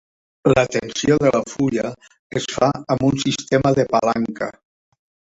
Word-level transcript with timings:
La 0.57 0.61
tensió 0.75 1.17
de 1.23 1.31
la 1.33 1.41
fulla 1.49 1.91
es 2.41 2.47
fa 2.53 2.69
amb 2.95 3.05
un 3.09 3.21
sistema 3.25 3.73
de 3.81 3.85
palanca. 3.93 4.49